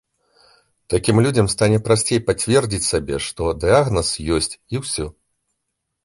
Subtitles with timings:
[0.91, 5.05] Такім людзям стане прасцей пацвердзіць сабе, што дыягназ ёсць, і ўсё!